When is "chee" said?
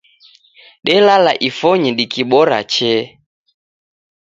2.73-3.03